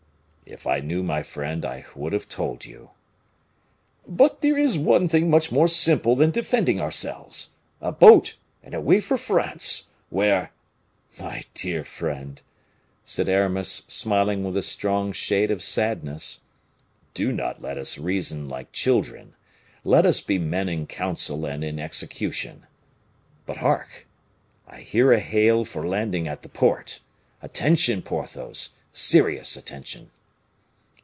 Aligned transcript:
"If 0.43 0.67
I 0.67 0.81
knew, 0.81 1.01
my 1.01 1.23
friend, 1.23 1.63
I 1.63 1.85
would 1.95 2.11
have 2.11 2.27
told 2.27 2.65
you." 2.65 2.89
"But 4.05 4.41
there 4.41 4.57
is 4.57 4.77
one 4.77 5.07
thing 5.07 5.29
much 5.29 5.49
more 5.49 5.69
simple 5.69 6.13
than 6.13 6.29
defending 6.29 6.77
ourselves: 6.77 7.51
a 7.79 7.93
boat, 7.93 8.35
and 8.61 8.73
away 8.73 8.99
for 8.99 9.17
France 9.17 9.87
where" 10.09 10.51
"My 11.17 11.45
dear 11.53 11.85
friend," 11.85 12.41
said 13.05 13.29
Aramis, 13.29 13.83
smiling 13.87 14.43
with 14.43 14.57
a 14.57 14.61
strong 14.61 15.13
shade 15.13 15.51
of 15.51 15.63
sadness, 15.63 16.41
"do 17.13 17.31
not 17.31 17.61
let 17.61 17.77
us 17.77 17.97
reason 17.97 18.49
like 18.49 18.73
children; 18.73 19.35
let 19.85 20.05
us 20.05 20.19
be 20.19 20.37
men 20.37 20.67
in 20.67 20.85
council 20.85 21.45
and 21.45 21.63
in 21.63 21.79
execution. 21.79 22.65
But, 23.45 23.57
hark! 23.57 24.05
I 24.67 24.81
hear 24.81 25.13
a 25.13 25.19
hail 25.21 25.63
for 25.63 25.87
landing 25.87 26.27
at 26.27 26.41
the 26.41 26.49
port. 26.49 26.99
Attention, 27.41 28.01
Porthos, 28.01 28.71
serious 28.91 29.55
attention!" 29.55 30.11